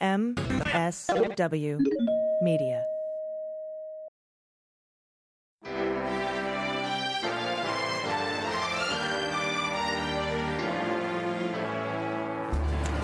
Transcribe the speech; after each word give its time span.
MSW 0.00 1.78
Media. 2.42 2.82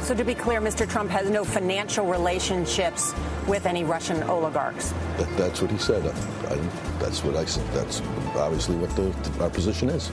So, 0.01 0.15
to 0.15 0.25
be 0.25 0.35
clear, 0.35 0.61
Mr. 0.61 0.89
Trump 0.89 1.11
has 1.11 1.29
no 1.29 1.45
financial 1.45 2.07
relationships 2.07 3.13
with 3.49 3.67
any 3.67 3.83
Russian 3.83 4.23
oligarchs. 4.23 4.93
That, 5.19 5.37
that's 5.37 5.61
what 5.61 5.71
he 5.73 5.79
said. 5.79 6.07
I, 6.07 6.55
I, 6.55 6.57
that's 7.01 7.25
what 7.25 7.35
I 7.35 7.45
said. 7.45 7.67
That's 7.73 8.01
obviously 8.37 8.77
what 8.77 8.91
the, 8.95 9.13
our 9.43 9.51
position 9.51 9.91
is. 9.91 10.13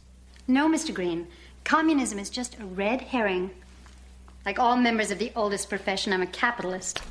No, 0.51 0.67
Mr. 0.67 0.93
Green. 0.93 1.27
Communism 1.63 2.19
is 2.19 2.29
just 2.29 2.59
a 2.59 2.65
red 2.65 2.99
herring. 2.99 3.51
Like 4.45 4.59
all 4.59 4.75
members 4.75 5.09
of 5.09 5.17
the 5.17 5.31
oldest 5.33 5.69
profession, 5.69 6.11
I'm 6.11 6.21
a 6.21 6.27
capitalist. 6.27 7.01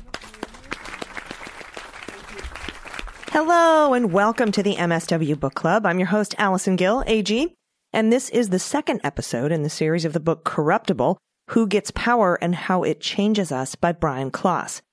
Hello 3.29 3.95
and 3.95 4.13
welcome 4.13 4.51
to 4.51 4.61
the 4.61 4.75
MSW 4.75 5.39
Book 5.39 5.55
Club. 5.55 5.87
I'm 5.87 5.97
your 5.97 6.09
host, 6.09 6.35
Allison 6.37 6.75
Gill, 6.75 7.03
AG. 7.07 7.55
And 7.91 8.13
this 8.13 8.29
is 8.29 8.49
the 8.49 8.59
second 8.59 9.01
episode 9.03 9.51
in 9.51 9.63
the 9.63 9.71
series 9.71 10.05
of 10.05 10.13
the 10.13 10.19
book 10.19 10.43
Corruptible 10.43 11.17
Who 11.49 11.65
Gets 11.65 11.89
Power 11.89 12.37
and 12.43 12.53
How 12.53 12.83
It 12.83 13.01
Changes 13.01 13.51
Us 13.51 13.73
by 13.73 13.91
Brian 13.91 14.29
Klaas. 14.29 14.83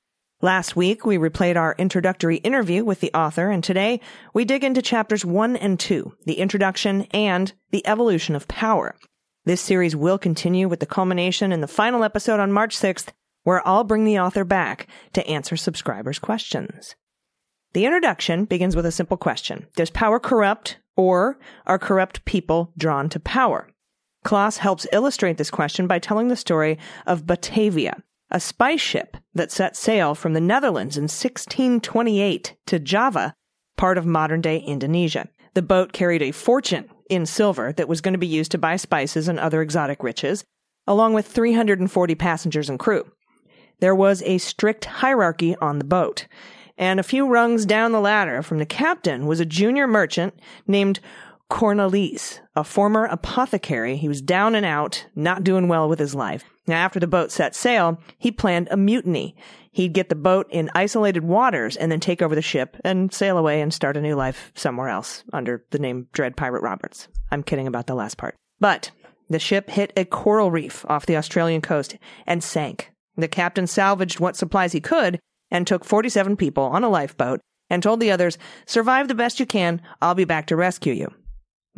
Last 0.41 0.77
week, 0.77 1.05
we 1.05 1.19
replayed 1.19 1.57
our 1.57 1.75
introductory 1.79 2.37
interview 2.37 2.85
with 2.85 3.01
the 3.01 3.13
author, 3.13 3.51
and 3.51 3.65
today 3.65 4.01
we 4.33 4.45
dig 4.45 4.63
into 4.63 4.81
chapters 4.81 5.25
one 5.25 5.57
and 5.57 5.81
two, 5.81 6.15
the 6.27 6.39
introduction 6.39 7.09
and 7.11 7.53
the 7.73 7.85
evolution 7.85 8.37
of 8.37 8.47
power. 8.47 8.95
This 9.47 9.61
series 9.61 9.97
will 9.97 10.17
continue 10.17 10.69
with 10.69 10.79
the 10.79 10.87
culmination 10.87 11.51
in 11.51 11.61
the 11.61 11.67
final 11.67 12.05
episode 12.05 12.39
on 12.39 12.53
March 12.53 12.77
6th, 12.77 13.09
where 13.43 13.67
I'll 13.67 13.83
bring 13.83 14.05
the 14.05 14.21
author 14.21 14.45
back 14.45 14.87
to 15.15 15.27
answer 15.27 15.57
subscribers' 15.57 16.21
questions. 16.21 16.95
The 17.73 17.85
introduction 17.85 18.45
begins 18.45 18.77
with 18.77 18.87
a 18.87 18.93
simple 18.93 19.17
question. 19.17 19.67
Does 19.75 19.91
power 19.91 20.21
corrupt 20.21 20.79
or 20.97 21.41
are 21.67 21.81
corrupt 21.81 22.25
people 22.25 22.73
drawn 22.79 23.09
to 23.09 23.19
power? 23.19 23.69
Klaas 24.25 24.59
helps 24.59 24.87
illustrate 24.93 25.37
this 25.37 25.51
question 25.51 25.89
by 25.89 25.99
telling 25.99 26.29
the 26.29 26.37
story 26.37 26.79
of 27.09 27.27
Batavia, 27.27 28.05
a 28.31 28.41
spice 28.41 28.81
ship 28.81 29.17
that 29.35 29.51
set 29.51 29.77
sail 29.77 30.15
from 30.15 30.33
the 30.33 30.41
Netherlands 30.41 30.97
in 30.97 31.05
1628 31.05 32.57
to 32.67 32.79
Java, 32.79 33.35
part 33.77 33.99
of 33.99 34.07
modern 34.07 34.41
day 34.41 34.59
Indonesia. 34.59 35.29
The 35.55 35.63
boat 35.63 35.93
carried 35.93 36.23
a 36.23 36.33
fortune 36.33 36.89
in 37.09 37.27
silver 37.27 37.73
that 37.73 37.89
was 37.89 38.01
going 38.01 38.13
to 38.13 38.19
be 38.19 38.27
used 38.27 38.51
to 38.53 38.59
buy 38.59 38.77
spices 38.77 39.29
and 39.29 39.39
other 39.39 39.63
exotic 39.63 40.03
riches, 40.03 40.45
along 40.87 41.15
with 41.15 41.27
340 41.27 42.15
passengers 42.15 42.69
and 42.69 42.79
crew. 42.79 43.11
There 43.81 43.95
was 43.95 44.23
a 44.23 44.39
strict 44.39 44.85
hierarchy 44.85 45.57
on 45.57 45.79
the 45.79 45.85
boat 45.85 46.27
and 46.79 47.01
a 47.01 47.05
few 47.05 47.27
rungs 47.27 47.67
down 47.67 47.93
the 47.93 48.01
ladder 48.01 48.41
from 48.41 48.59
the 48.59 48.67
captain 48.67 49.27
was 49.27 49.41
a 49.41 49.45
junior 49.45 49.87
merchant 49.87 50.33
named 50.67 51.01
Cornelis, 51.51 52.41
a 52.55 52.63
former 52.63 53.07
apothecary. 53.07 53.97
He 53.97 54.09
was 54.09 54.21
down 54.21 54.55
and 54.55 54.67
out, 54.67 55.07
not 55.15 55.45
doing 55.45 55.67
well 55.67 55.89
with 55.89 55.99
his 55.99 56.15
life. 56.15 56.45
Now, 56.67 56.77
after 56.77 57.01
the 57.01 57.07
boat 57.07 57.33
set 57.33 57.55
sail, 57.55 57.99
he 58.19 58.31
planned 58.31 58.69
a 58.71 58.77
mutiny. 58.77 59.35
He'd 59.71 59.95
get 59.95 60.11
the 60.11 60.15
boat 60.15 60.47
in 60.51 60.71
isolated 60.75 61.25
waters 61.25 61.77
and 61.77 61.91
then 61.91 62.01
take 62.01 62.21
over 62.21 62.35
the 62.35 62.43
ship 62.43 62.77
and 62.85 63.13
sail 63.13 63.39
away 63.39 63.63
and 63.63 63.73
start 63.73 63.97
a 63.97 64.03
new 64.03 64.15
life 64.15 64.53
somewhere 64.55 64.89
else 64.89 65.25
under 65.33 65.65
the 65.71 65.79
name 65.79 66.09
Dread 66.13 66.37
Pirate 66.37 66.63
Roberts. 66.63 67.09
I'm 67.31 67.43
kidding 67.43 67.67
about 67.67 67.87
the 67.87 67.95
last 67.95 68.19
part. 68.19 68.35
But 68.61 68.91
the 69.31 69.39
ship 69.39 69.71
hit 69.71 69.93
a 69.97 70.05
coral 70.05 70.51
reef 70.51 70.85
off 70.89 71.07
the 71.07 71.17
Australian 71.17 71.63
coast 71.63 71.97
and 72.27 72.45
sank. 72.45 72.93
The 73.17 73.29
captain 73.29 73.67
salvaged 73.67 74.21
what 74.21 74.37
supplies 74.37 74.73
he 74.73 74.81
could 74.81 75.19
and 75.51 75.67
took 75.67 75.85
47 75.85 76.37
people 76.37 76.65
on 76.65 76.85
a 76.85 76.89
lifeboat 76.89 77.41
and 77.71 77.83
told 77.83 78.01
the 78.01 78.11
others, 78.11 78.39
survive 78.67 79.09
the 79.09 79.15
best 79.15 79.41
you 79.41 79.47
can, 79.47 79.81
I'll 80.01 80.15
be 80.15 80.25
back 80.25 80.47
to 80.47 80.57
rescue 80.57 80.93
you. 80.93 81.13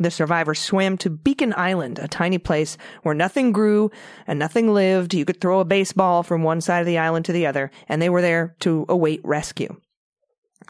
The 0.01 0.09
survivors 0.09 0.57
swam 0.57 0.97
to 0.97 1.11
Beacon 1.11 1.53
Island, 1.55 1.99
a 1.99 2.07
tiny 2.07 2.39
place 2.39 2.75
where 3.03 3.13
nothing 3.13 3.51
grew 3.51 3.91
and 4.25 4.39
nothing 4.39 4.73
lived. 4.73 5.13
You 5.13 5.25
could 5.25 5.39
throw 5.39 5.59
a 5.59 5.65
baseball 5.65 6.23
from 6.23 6.41
one 6.41 6.59
side 6.59 6.79
of 6.79 6.87
the 6.87 6.97
island 6.97 7.25
to 7.25 7.31
the 7.31 7.45
other, 7.45 7.69
and 7.87 8.01
they 8.01 8.09
were 8.09 8.23
there 8.23 8.55
to 8.61 8.87
await 8.89 9.21
rescue. 9.23 9.79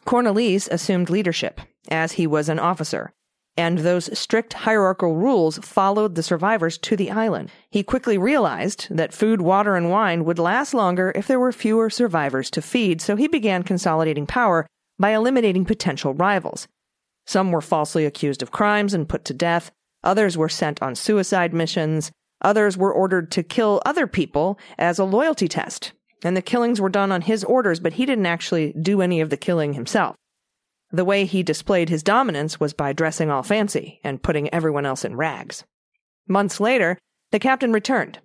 Cornelis 0.06 0.68
assumed 0.70 1.10
leadership, 1.10 1.62
as 1.88 2.14
he 2.14 2.28
was 2.28 2.50
an 2.50 2.60
officer, 2.60 3.14
and 3.56 3.80
those 3.80 4.18
strict 4.20 4.52
hierarchical 4.52 5.16
rules 5.16 5.60
followed 5.60 6.16
the 6.16 6.24
survivors 6.24 6.78
to 6.80 6.98
the 6.98 7.10
island. 7.10 7.52
He 7.70 7.84
quickly 7.84 8.18
realized 8.18 8.88
that 8.90 9.14
food, 9.14 9.42
water, 9.42 9.78
and 9.78 9.90
wine 9.90 10.26
would 10.26 10.40
last 10.40 10.74
longer 10.74 11.14
if 11.16 11.26
there 11.26 11.40
were 11.40 11.54
fewer 11.54 11.90
survivors 11.90 12.50
to 12.52 12.62
feed, 12.62 13.00
so 13.00 13.16
he 13.16 13.30
began 13.30 13.64
consolidating 13.64 14.28
power 14.28 14.68
by 15.00 15.12
eliminating 15.12 15.64
potential 15.64 16.14
rivals. 16.14 16.68
Some 17.32 17.54
were 17.54 17.62
falsely 17.62 18.06
accused 18.06 18.42
of 18.42 18.52
crimes 18.52 18.94
and 18.94 19.08
put 19.08 19.24
to 19.24 19.34
death, 19.34 19.72
others 20.04 20.38
were 20.38 20.50
sent 20.50 20.82
on 20.82 20.96
suicide 20.96 21.54
missions, 21.54 22.12
others 22.42 22.76
were 22.76 22.94
ordered 22.94 23.32
to 23.32 23.42
kill 23.42 23.82
other 23.86 24.06
people 24.06 24.60
as 24.78 25.00
a 25.00 25.06
loyalty 25.06 25.48
test. 25.48 25.94
And 26.26 26.36
the 26.36 26.42
killings 26.42 26.82
were 26.82 26.90
done 26.90 27.10
on 27.10 27.22
his 27.22 27.46
orders, 27.46 27.80
but 27.80 27.94
he 27.94 28.06
didn't 28.06 28.26
actually 28.26 28.74
do 28.74 29.02
any 29.02 29.22
of 29.22 29.30
the 29.30 29.38
killing 29.38 29.76
himself. 29.76 30.18
The 30.92 31.06
way 31.06 31.24
he 31.24 31.42
displayed 31.42 31.88
his 31.88 32.04
dominance 32.04 32.60
was 32.60 32.74
by 32.74 32.92
dressing 32.92 33.32
all 33.32 33.44
fancy 33.44 34.02
and 34.04 34.22
putting 34.22 34.54
everyone 34.54 34.86
else 34.86 35.06
in 35.06 35.16
rags. 35.16 35.64
Months 36.28 36.60
later, 36.60 36.98
the 37.32 37.40
captain 37.40 37.72
returned, 37.72 38.20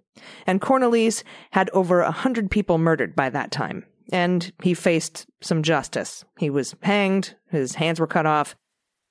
and 0.49 0.61
Cornelis 0.61 1.23
had 1.53 1.71
over 1.71 2.01
a 2.01 2.11
hundred 2.11 2.51
people 2.51 2.77
murdered 2.77 3.15
by 3.15 3.31
that 3.31 3.53
time, 3.53 3.85
and 4.11 4.53
he 4.65 4.75
faced 4.75 5.27
some 5.41 5.63
justice. 5.63 6.25
He 6.41 6.51
was 6.51 6.75
hanged, 6.83 7.37
his 7.53 7.77
hands 7.77 8.01
were 8.01 8.09
cut 8.09 8.27
off. 8.27 8.57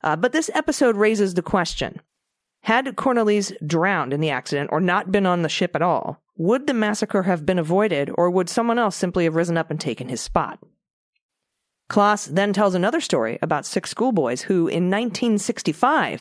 Uh, 0.06 0.16
but 0.16 0.32
this 0.32 0.50
episode 0.54 0.96
raises 0.96 1.34
the 1.34 1.42
question 1.42 2.00
had 2.66 2.96
Cornelis 2.96 3.54
drowned 3.68 4.12
in 4.12 4.22
the 4.22 4.32
accident 4.32 4.72
or 4.72 4.82
not 4.82 5.12
been 5.12 5.28
on 5.28 5.44
the 5.44 5.50
ship 5.50 5.76
at 5.76 5.84
all, 5.84 6.24
would 6.36 6.66
the 6.66 6.74
massacre 6.74 7.22
have 7.22 7.46
been 7.46 7.60
avoided, 7.60 8.10
or 8.16 8.32
would 8.32 8.50
someone 8.50 8.80
else 8.80 8.96
simply 8.96 9.26
have 9.26 9.36
risen 9.36 9.56
up 9.56 9.70
and 9.70 9.80
taken 9.80 10.10
his 10.10 10.20
spot? 10.20 10.58
Klaas 11.90 12.26
then 12.26 12.54
tells 12.54 12.74
another 12.74 13.00
story 13.00 13.38
about 13.44 13.68
six 13.68 13.92
schoolboys 13.92 14.42
who, 14.42 14.68
in 14.68 14.90
1965, 14.90 16.20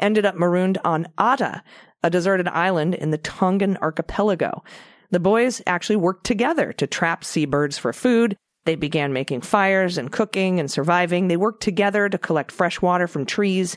ended 0.00 0.26
up 0.26 0.34
marooned 0.34 0.78
on 0.84 1.06
Atta, 1.16 1.62
a 2.02 2.10
deserted 2.10 2.48
island 2.48 2.96
in 2.96 3.12
the 3.12 3.18
Tongan 3.18 3.76
archipelago. 3.76 4.64
The 5.12 5.20
boys 5.20 5.62
actually 5.64 5.96
worked 5.96 6.26
together 6.26 6.72
to 6.72 6.88
trap 6.88 7.24
seabirds 7.24 7.78
for 7.78 7.92
food. 7.92 8.36
They 8.64 8.74
began 8.74 9.12
making 9.12 9.42
fires 9.42 9.98
and 9.98 10.10
cooking 10.10 10.58
and 10.58 10.70
surviving. 10.70 11.28
They 11.28 11.36
worked 11.36 11.62
together 11.62 12.08
to 12.08 12.18
collect 12.18 12.50
fresh 12.50 12.80
water 12.80 13.06
from 13.06 13.26
trees. 13.26 13.76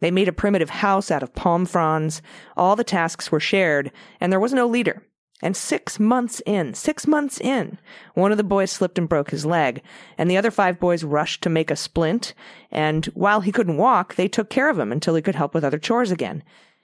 They 0.00 0.10
made 0.10 0.28
a 0.28 0.32
primitive 0.32 0.70
house 0.70 1.10
out 1.10 1.22
of 1.22 1.34
palm 1.34 1.66
fronds. 1.66 2.22
All 2.56 2.76
the 2.76 2.84
tasks 2.84 3.32
were 3.32 3.40
shared, 3.40 3.90
and 4.20 4.32
there 4.32 4.40
was 4.40 4.52
no 4.52 4.66
leader. 4.66 5.02
And 5.40 5.56
six 5.56 6.00
months 6.00 6.42
in, 6.46 6.74
six 6.74 7.06
months 7.06 7.40
in, 7.40 7.78
one 8.14 8.32
of 8.32 8.38
the 8.38 8.44
boys 8.44 8.72
slipped 8.72 8.98
and 8.98 9.08
broke 9.08 9.30
his 9.30 9.46
leg, 9.46 9.82
and 10.16 10.28
the 10.28 10.36
other 10.36 10.50
five 10.50 10.80
boys 10.80 11.04
rushed 11.04 11.42
to 11.42 11.50
make 11.50 11.70
a 11.70 11.76
splint, 11.76 12.34
and 12.72 13.06
while 13.06 13.40
he 13.40 13.52
couldn't 13.52 13.76
walk, 13.76 14.16
they 14.16 14.26
took 14.26 14.50
care 14.50 14.68
of 14.68 14.78
him 14.78 14.90
until 14.90 15.14
he 15.14 15.22
could 15.22 15.36
help 15.36 15.54
with 15.54 15.62
other 15.62 15.78
chores 15.78 16.10
again. 16.10 16.42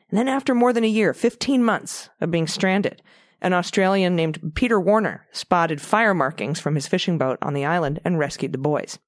And 0.08 0.19
then 0.19 0.28
after 0.28 0.55
more 0.55 0.73
than 0.73 0.84
a 0.84 0.88
year, 0.88 1.12
15 1.12 1.64
months 1.64 2.11
of 2.20 2.31
being 2.31 2.46
stranded, 2.46 3.02
an 3.44 3.52
Australian 3.52 4.17
named 4.17 4.55
Peter 4.55 4.81
Warner 4.81 5.26
spotted 5.31 5.81
fire 5.81 6.14
markings 6.14 6.58
from 6.58 6.75
his 6.75 6.88
fishing 6.88 7.19
boat 7.19 7.38
on 7.43 7.52
the 7.52 7.67
island 7.67 8.00
and 8.02 8.19
rescued 8.19 8.52
the 8.52 8.58
boys. 8.58 8.99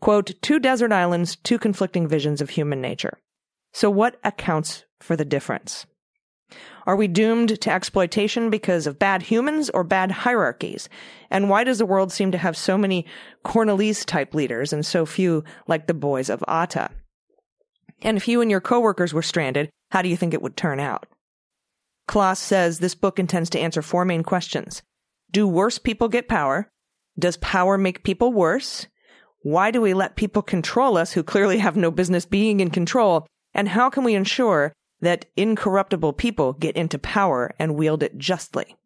Quote, 0.00 0.32
two 0.42 0.58
desert 0.58 0.90
islands, 0.90 1.36
two 1.36 1.58
conflicting 1.58 2.08
visions 2.08 2.40
of 2.40 2.50
human 2.50 2.80
nature. 2.80 3.18
So 3.72 3.88
what 3.88 4.18
accounts 4.24 4.84
for 5.00 5.14
the 5.14 5.24
difference? 5.24 5.86
Are 6.86 6.96
we 6.96 7.06
doomed 7.06 7.60
to 7.60 7.70
exploitation 7.70 8.50
because 8.50 8.88
of 8.88 8.98
bad 8.98 9.22
humans 9.22 9.70
or 9.70 9.84
bad 9.84 10.10
hierarchies? 10.10 10.88
And 11.30 11.48
why 11.48 11.62
does 11.62 11.78
the 11.78 11.86
world 11.86 12.10
seem 12.10 12.32
to 12.32 12.38
have 12.38 12.56
so 12.56 12.76
many 12.76 13.06
Cornelis 13.44 14.04
type 14.04 14.34
leaders 14.34 14.72
and 14.72 14.84
so 14.84 15.06
few 15.06 15.44
like 15.68 15.86
the 15.86 15.94
boys 15.94 16.30
of 16.30 16.42
Atta? 16.48 16.90
And 18.02 18.16
if 18.16 18.26
you 18.26 18.40
and 18.40 18.50
your 18.50 18.60
coworkers 18.60 19.14
were 19.14 19.22
stranded, 19.22 19.70
how 19.92 20.02
do 20.02 20.08
you 20.08 20.16
think 20.16 20.34
it 20.34 20.42
would 20.42 20.56
turn 20.56 20.80
out? 20.80 21.06
Klaas 22.08 22.38
says 22.38 22.78
this 22.78 22.94
book 22.94 23.18
intends 23.18 23.50
to 23.50 23.60
answer 23.60 23.82
four 23.82 24.04
main 24.04 24.22
questions. 24.24 24.82
Do 25.30 25.46
worse 25.46 25.78
people 25.78 26.08
get 26.08 26.26
power? 26.26 26.70
Does 27.18 27.36
power 27.36 27.76
make 27.76 28.02
people 28.02 28.32
worse? 28.32 28.86
Why 29.42 29.70
do 29.70 29.80
we 29.80 29.94
let 29.94 30.16
people 30.16 30.42
control 30.42 30.96
us 30.96 31.12
who 31.12 31.22
clearly 31.22 31.58
have 31.58 31.76
no 31.76 31.90
business 31.90 32.26
being 32.26 32.60
in 32.60 32.70
control? 32.70 33.26
And 33.54 33.68
how 33.68 33.90
can 33.90 34.04
we 34.04 34.14
ensure 34.14 34.72
that 35.00 35.26
incorruptible 35.36 36.14
people 36.14 36.54
get 36.54 36.76
into 36.76 36.98
power 36.98 37.54
and 37.58 37.76
wield 37.76 38.02
it 38.02 38.18
justly? 38.18 38.76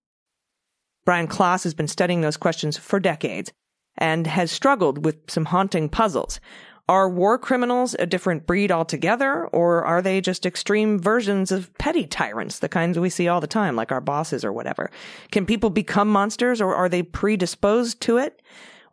Brian 1.05 1.27
Klaas 1.27 1.65
has 1.65 1.75
been 1.75 1.89
studying 1.89 2.21
those 2.21 2.37
questions 2.37 2.77
for 2.77 3.01
decades 3.01 3.53
and 3.97 4.27
has 4.27 4.51
struggled 4.51 5.05
with 5.05 5.31
some 5.31 5.47
haunting 5.47 5.89
puzzles. 5.89 6.41
Are 6.89 7.09
war 7.09 7.39
criminals 7.39 7.95
a 7.99 8.07
different 8.07 8.47
breed 8.47 8.73
altogether, 8.73 9.47
or 9.47 9.85
are 9.85 10.03
they 10.03 10.21
just 10.21 10.45
extreme 10.45 10.99
versions 10.99 11.53
of 11.53 11.73
petty 11.79 12.07
tyrants, 12.07 12.59
the 12.59 12.69
kinds 12.69 12.99
we 12.99 13.09
see 13.09 13.29
all 13.29 13.41
the 13.41 13.47
time, 13.47 13.77
like 13.77 13.93
our 13.93 14.01
bosses 14.01 14.45
or 14.45 14.53
whatever? 14.53 14.91
Can 15.31 15.47
people 15.47 15.71
become 15.71 16.09
monsters, 16.09 16.61
or 16.61 16.75
are 16.75 16.89
they 16.89 17.03
predisposed 17.03 18.01
to 18.03 18.19
it? 18.19 18.43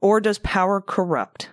Or 0.01 0.21
does 0.21 0.37
power 0.39 0.79
corrupt? 0.79 1.49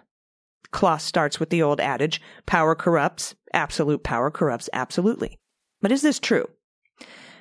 Klaas 0.72 1.02
starts 1.02 1.40
with 1.40 1.50
the 1.50 1.62
old 1.62 1.80
adage, 1.80 2.20
power 2.44 2.74
corrupts, 2.74 3.34
absolute 3.54 4.02
power 4.02 4.30
corrupts 4.30 4.68
absolutely. 4.72 5.38
But 5.80 5.90
is 5.90 6.02
this 6.02 6.20
true? 6.20 6.48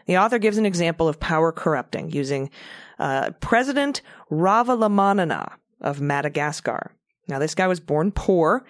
The 0.05 0.17
author 0.17 0.39
gives 0.39 0.57
an 0.57 0.65
example 0.65 1.07
of 1.07 1.19
power 1.19 1.51
corrupting 1.51 2.11
using 2.11 2.49
uh, 2.97 3.31
President 3.41 4.01
Ravalomanana 4.31 5.53
of 5.81 5.99
Madagascar. 5.99 6.91
Now, 7.27 7.39
this 7.39 7.55
guy 7.55 7.67
was 7.67 7.79
born 7.79 8.11
poor, 8.11 8.65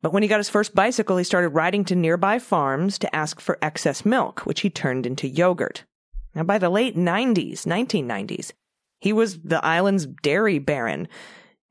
but 0.00 0.12
when 0.12 0.22
he 0.22 0.28
got 0.28 0.38
his 0.38 0.48
first 0.48 0.74
bicycle, 0.74 1.16
he 1.16 1.24
started 1.24 1.50
riding 1.50 1.84
to 1.86 1.94
nearby 1.94 2.38
farms 2.38 2.98
to 2.98 3.14
ask 3.14 3.40
for 3.40 3.58
excess 3.62 4.04
milk, 4.04 4.40
which 4.40 4.60
he 4.60 4.70
turned 4.70 5.06
into 5.06 5.28
yogurt. 5.28 5.84
Now, 6.34 6.42
by 6.42 6.58
the 6.58 6.70
late 6.70 6.96
90s, 6.96 7.66
1990s, 7.66 8.52
he 9.00 9.12
was 9.12 9.38
the 9.40 9.64
island's 9.64 10.06
dairy 10.06 10.58
baron. 10.58 11.08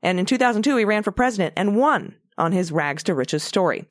And 0.02 0.18
in 0.18 0.26
2002, 0.26 0.76
he 0.76 0.84
ran 0.84 1.02
for 1.02 1.12
president 1.12 1.54
and 1.56 1.76
won 1.76 2.14
on 2.38 2.52
his 2.52 2.72
rags 2.72 3.02
to 3.04 3.14
riches 3.14 3.42
story 3.42 3.86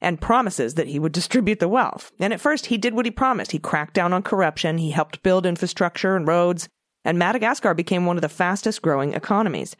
and 0.00 0.20
promises 0.20 0.74
that 0.74 0.88
he 0.88 0.98
would 0.98 1.12
distribute 1.12 1.58
the 1.58 1.68
wealth. 1.68 2.12
And 2.18 2.32
at 2.32 2.40
first, 2.40 2.66
he 2.66 2.78
did 2.78 2.94
what 2.94 3.06
he 3.06 3.10
promised. 3.10 3.52
He 3.52 3.58
cracked 3.58 3.94
down 3.94 4.12
on 4.12 4.22
corruption, 4.22 4.78
he 4.78 4.90
helped 4.90 5.22
build 5.22 5.46
infrastructure 5.46 6.16
and 6.16 6.28
roads, 6.28 6.68
and 7.04 7.18
Madagascar 7.18 7.72
became 7.72 8.04
one 8.04 8.16
of 8.16 8.22
the 8.22 8.28
fastest 8.28 8.82
growing 8.82 9.14
economies. 9.14 9.76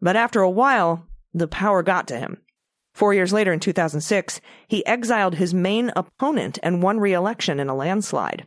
But 0.00 0.16
after 0.16 0.40
a 0.40 0.50
while, 0.50 1.06
the 1.32 1.48
power 1.48 1.82
got 1.82 2.08
to 2.08 2.18
him. 2.18 2.40
Four 2.94 3.14
years 3.14 3.32
later, 3.32 3.52
in 3.52 3.60
2006, 3.60 4.40
he 4.68 4.84
exiled 4.86 5.36
his 5.36 5.54
main 5.54 5.92
opponent 5.94 6.58
and 6.62 6.82
won 6.82 6.98
re 6.98 7.12
election 7.12 7.60
in 7.60 7.68
a 7.68 7.74
landslide. 7.74 8.46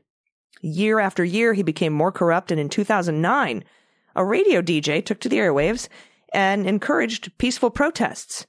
Year 0.61 0.99
after 0.99 1.23
year, 1.23 1.53
he 1.53 1.63
became 1.63 1.93
more 1.93 2.11
corrupt, 2.11 2.51
and 2.51 2.59
in 2.59 2.69
2009, 2.69 3.63
a 4.15 4.25
radio 4.25 4.61
DJ 4.61 5.03
took 5.05 5.19
to 5.21 5.29
the 5.29 5.37
airwaves 5.37 5.87
and 6.33 6.67
encouraged 6.67 7.37
peaceful 7.37 7.69
protests. 7.69 8.45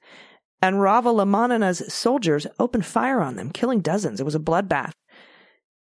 And 0.61 0.77
Ravalomanana's 0.77 1.93
soldiers 1.93 2.47
opened 2.59 2.85
fire 2.85 3.21
on 3.21 3.35
them, 3.35 3.51
killing 3.51 3.81
dozens. 3.81 4.19
It 4.19 4.25
was 4.25 4.35
a 4.35 4.39
bloodbath. 4.39 4.93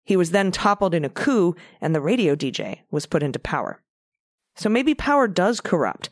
He 0.03 0.17
was 0.17 0.31
then 0.31 0.51
toppled 0.51 0.93
in 0.93 1.05
a 1.05 1.09
coup, 1.09 1.55
and 1.79 1.95
the 1.95 2.01
radio 2.01 2.35
DJ 2.35 2.79
was 2.91 3.05
put 3.05 3.23
into 3.23 3.39
power. 3.39 3.81
So 4.55 4.69
maybe 4.69 4.93
power 4.93 5.27
does 5.27 5.61
corrupt, 5.61 6.09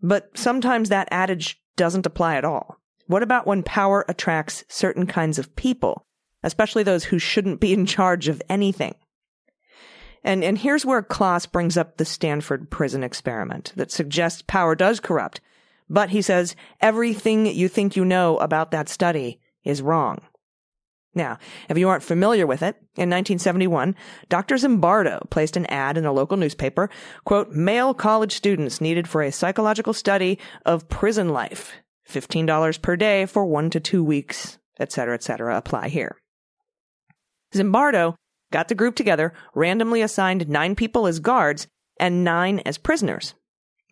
but 0.00 0.30
sometimes 0.36 0.88
that 0.88 1.08
adage 1.10 1.60
doesn't 1.76 2.06
apply 2.06 2.36
at 2.36 2.44
all. 2.44 2.78
What 3.06 3.22
about 3.22 3.46
when 3.46 3.62
power 3.62 4.04
attracts 4.08 4.64
certain 4.68 5.06
kinds 5.06 5.38
of 5.38 5.54
people, 5.56 6.06
especially 6.42 6.82
those 6.82 7.04
who 7.04 7.18
shouldn't 7.18 7.60
be 7.60 7.72
in 7.72 7.86
charge 7.86 8.28
of 8.28 8.42
anything? 8.48 8.94
And, 10.24 10.42
and 10.42 10.58
here's 10.58 10.84
where 10.84 11.02
Klaas 11.02 11.46
brings 11.46 11.76
up 11.76 11.96
the 11.96 12.04
Stanford 12.04 12.68
prison 12.68 13.04
experiment 13.04 13.72
that 13.76 13.92
suggests 13.92 14.42
power 14.46 14.74
does 14.74 14.98
corrupt. 14.98 15.40
But 15.88 16.10
he 16.10 16.20
says, 16.20 16.56
everything 16.80 17.46
you 17.46 17.68
think 17.68 17.94
you 17.94 18.04
know 18.04 18.38
about 18.38 18.72
that 18.72 18.88
study 18.88 19.40
is 19.62 19.82
wrong. 19.82 20.20
Now, 21.16 21.38
if 21.70 21.78
you 21.78 21.88
aren't 21.88 22.02
familiar 22.02 22.46
with 22.46 22.62
it, 22.62 22.76
in 22.94 23.10
1971, 23.10 23.96
Dr. 24.28 24.56
Zimbardo 24.56 25.28
placed 25.30 25.56
an 25.56 25.64
ad 25.66 25.96
in 25.96 26.04
a 26.04 26.12
local 26.12 26.36
newspaper, 26.36 26.90
quote, 27.24 27.50
male 27.50 27.94
college 27.94 28.34
students 28.34 28.82
needed 28.82 29.08
for 29.08 29.22
a 29.22 29.32
psychological 29.32 29.94
study 29.94 30.38
of 30.66 30.88
prison 30.88 31.30
life. 31.30 31.72
$15 32.08 32.82
per 32.82 32.96
day 32.96 33.24
for 33.24 33.46
one 33.46 33.70
to 33.70 33.80
two 33.80 34.04
weeks, 34.04 34.58
etc., 34.78 35.14
etc. 35.14 35.56
apply 35.56 35.88
here. 35.88 36.16
Zimbardo 37.54 38.14
got 38.52 38.68
the 38.68 38.74
group 38.74 38.94
together, 38.94 39.32
randomly 39.54 40.02
assigned 40.02 40.48
nine 40.48 40.76
people 40.76 41.06
as 41.06 41.18
guards 41.18 41.66
and 41.98 42.24
nine 42.24 42.60
as 42.66 42.76
prisoners 42.76 43.34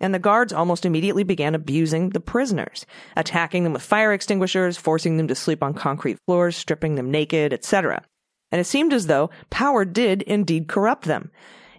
and 0.00 0.14
the 0.14 0.18
guards 0.18 0.52
almost 0.52 0.84
immediately 0.84 1.24
began 1.24 1.54
abusing 1.54 2.10
the 2.10 2.20
prisoners, 2.20 2.84
attacking 3.16 3.64
them 3.64 3.72
with 3.72 3.82
fire 3.82 4.12
extinguishers, 4.12 4.76
forcing 4.76 5.16
them 5.16 5.28
to 5.28 5.34
sleep 5.34 5.62
on 5.62 5.74
concrete 5.74 6.18
floors, 6.26 6.56
stripping 6.56 6.96
them 6.96 7.10
naked, 7.10 7.52
etc. 7.52 8.02
And 8.50 8.60
it 8.60 8.66
seemed 8.66 8.92
as 8.92 9.06
though 9.06 9.30
power 9.50 9.84
did 9.84 10.22
indeed 10.22 10.68
corrupt 10.68 11.04
them. 11.04 11.30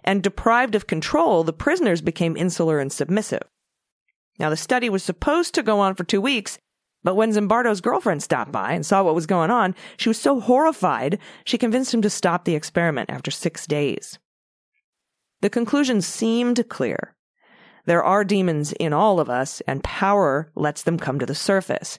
And 0.04 0.22
deprived 0.22 0.74
of 0.74 0.86
control, 0.86 1.42
the 1.42 1.52
prisoners 1.52 2.00
became 2.00 2.36
insular 2.36 2.78
and 2.78 2.92
submissive. 2.92 3.42
Now, 4.38 4.50
the 4.50 4.56
study 4.56 4.88
was 4.88 5.02
supposed 5.02 5.54
to 5.54 5.62
go 5.62 5.80
on 5.80 5.94
for 5.94 6.04
two 6.04 6.20
weeks, 6.20 6.58
but 7.02 7.16
when 7.16 7.32
Zimbardo's 7.32 7.80
girlfriend 7.80 8.22
stopped 8.22 8.52
by 8.52 8.72
and 8.72 8.84
saw 8.84 9.02
what 9.02 9.14
was 9.14 9.26
going 9.26 9.50
on, 9.50 9.74
she 9.96 10.08
was 10.08 10.18
so 10.20 10.40
horrified, 10.40 11.18
she 11.44 11.58
convinced 11.58 11.94
him 11.94 12.02
to 12.02 12.10
stop 12.10 12.44
the 12.44 12.54
experiment 12.54 13.10
after 13.10 13.30
six 13.30 13.66
days. 13.66 14.18
The 15.40 15.50
conclusion 15.50 16.02
seemed 16.02 16.68
clear. 16.68 17.15
There 17.86 18.04
are 18.04 18.24
demons 18.24 18.72
in 18.72 18.92
all 18.92 19.18
of 19.18 19.30
us, 19.30 19.62
and 19.62 19.82
power 19.82 20.50
lets 20.54 20.82
them 20.82 20.98
come 20.98 21.18
to 21.18 21.26
the 21.26 21.34
surface. 21.34 21.98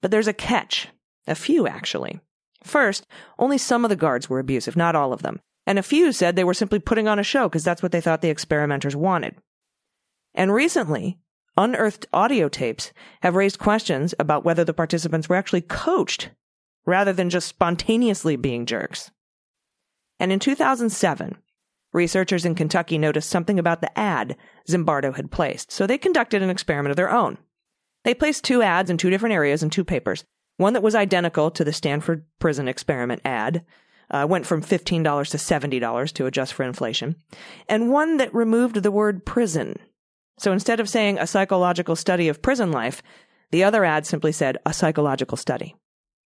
But 0.00 0.10
there's 0.10 0.28
a 0.28 0.32
catch. 0.32 0.88
A 1.26 1.34
few, 1.34 1.66
actually. 1.66 2.20
First, 2.64 3.06
only 3.38 3.58
some 3.58 3.84
of 3.84 3.88
the 3.88 3.96
guards 3.96 4.28
were 4.28 4.38
abusive, 4.38 4.76
not 4.76 4.94
all 4.94 5.12
of 5.12 5.22
them. 5.22 5.40
And 5.66 5.78
a 5.78 5.82
few 5.82 6.12
said 6.12 6.34
they 6.34 6.44
were 6.44 6.54
simply 6.54 6.78
putting 6.78 7.08
on 7.08 7.18
a 7.18 7.24
show 7.24 7.48
because 7.48 7.64
that's 7.64 7.82
what 7.82 7.92
they 7.92 8.00
thought 8.00 8.20
the 8.20 8.30
experimenters 8.30 8.96
wanted. 8.96 9.36
And 10.34 10.52
recently, 10.52 11.18
unearthed 11.56 12.06
audio 12.12 12.48
tapes 12.48 12.92
have 13.22 13.36
raised 13.36 13.58
questions 13.58 14.14
about 14.18 14.44
whether 14.44 14.64
the 14.64 14.74
participants 14.74 15.28
were 15.28 15.36
actually 15.36 15.60
coached 15.60 16.30
rather 16.84 17.12
than 17.12 17.30
just 17.30 17.46
spontaneously 17.46 18.36
being 18.36 18.66
jerks. 18.66 19.10
And 20.18 20.32
in 20.32 20.40
2007, 20.40 21.36
Researchers 21.92 22.44
in 22.44 22.54
Kentucky 22.54 22.96
noticed 22.96 23.28
something 23.28 23.58
about 23.58 23.80
the 23.80 23.98
ad 23.98 24.36
Zimbardo 24.68 25.14
had 25.14 25.30
placed, 25.30 25.70
so 25.70 25.86
they 25.86 25.98
conducted 25.98 26.42
an 26.42 26.50
experiment 26.50 26.90
of 26.90 26.96
their 26.96 27.10
own. 27.10 27.38
They 28.04 28.14
placed 28.14 28.44
two 28.44 28.62
ads 28.62 28.90
in 28.90 28.96
two 28.96 29.10
different 29.10 29.34
areas 29.34 29.62
in 29.62 29.70
two 29.70 29.84
papers. 29.84 30.24
One 30.56 30.72
that 30.72 30.82
was 30.82 30.94
identical 30.94 31.50
to 31.50 31.64
the 31.64 31.72
Stanford 31.72 32.24
prison 32.38 32.68
experiment 32.68 33.22
ad, 33.24 33.64
uh, 34.10 34.26
went 34.28 34.46
from 34.46 34.62
$15 34.62 35.30
to 35.30 35.36
$70 35.36 36.12
to 36.12 36.26
adjust 36.26 36.52
for 36.52 36.62
inflation, 36.64 37.16
and 37.68 37.90
one 37.90 38.18
that 38.18 38.34
removed 38.34 38.76
the 38.76 38.90
word 38.90 39.24
prison. 39.24 39.76
So 40.38 40.52
instead 40.52 40.80
of 40.80 40.88
saying 40.88 41.18
a 41.18 41.26
psychological 41.26 41.96
study 41.96 42.28
of 42.28 42.42
prison 42.42 42.70
life, 42.72 43.02
the 43.50 43.64
other 43.64 43.84
ad 43.84 44.06
simply 44.06 44.32
said 44.32 44.58
a 44.66 44.72
psychological 44.72 45.36
study. 45.36 45.74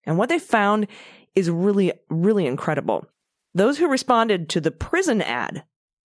And 0.06 0.18
what 0.18 0.30
they 0.30 0.40
found 0.40 0.88
is 1.34 1.50
really, 1.50 1.94
really 2.10 2.46
incredible. 2.46 3.08
Those 3.56 3.78
who 3.78 3.88
responded 3.88 4.50
to 4.50 4.60
the 4.62 4.70
prison 4.70 5.22
ad 5.22 5.64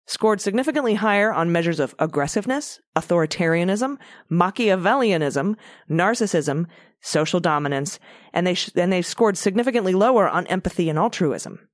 scored 0.06 0.40
significantly 0.40 0.94
higher 0.94 1.32
on 1.32 1.50
measures 1.50 1.80
of 1.80 1.94
aggressiveness, 1.98 2.78
authoritarianism, 2.94 3.96
Machiavellianism, 4.30 5.56
narcissism, 5.90 6.66
social 7.00 7.40
dominance, 7.40 7.98
and 8.34 8.46
they, 8.46 8.54
sh- 8.54 8.70
and 8.76 8.92
they 8.92 9.00
scored 9.00 9.38
significantly 9.38 9.94
lower 9.94 10.28
on 10.28 10.46
empathy 10.48 10.90
and 10.90 10.98
altruism. 10.98 11.68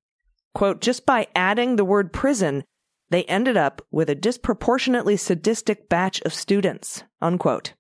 Quote, 0.54 0.80
just 0.80 1.04
by 1.06 1.26
adding 1.34 1.74
the 1.74 1.84
word 1.84 2.12
prison, 2.12 2.62
they 3.10 3.24
ended 3.24 3.56
up 3.56 3.84
with 3.90 4.08
a 4.08 4.14
disproportionately 4.14 5.16
sadistic 5.16 5.88
batch 5.88 6.20
of 6.22 6.32
students, 6.32 7.02
unquote. 7.20 7.74